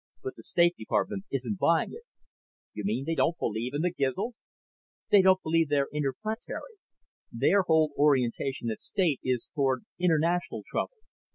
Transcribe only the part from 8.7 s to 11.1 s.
at State is toward international trouble.